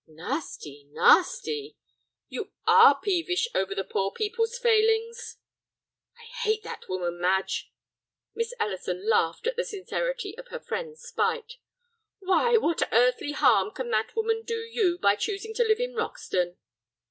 "Nasty, 0.07 0.85
nasty! 0.89 1.77
You 2.27 2.51
are 2.65 2.99
peevish 2.99 3.47
over 3.53 3.75
the 3.75 3.83
poor 3.83 4.09
people's 4.09 4.57
failings!" 4.57 5.37
"I 6.19 6.23
hate 6.41 6.63
that 6.63 6.89
woman, 6.89 7.21
Madge." 7.21 7.71
Miss 8.33 8.51
Ellison 8.59 9.07
laughed 9.07 9.45
at 9.45 9.57
the 9.57 9.63
sincerity 9.63 10.35
of 10.39 10.47
her 10.47 10.59
friend's 10.59 11.03
spite. 11.03 11.57
"Why, 12.17 12.57
what 12.57 12.81
earthly 12.91 13.33
harm 13.33 13.69
can 13.75 13.91
that 13.91 14.15
woman 14.15 14.41
do 14.41 14.61
you 14.61 14.97
by 14.97 15.13
choosing 15.17 15.53
to 15.53 15.63
live 15.63 15.79
in 15.79 15.93
Roxton?" 15.93 16.57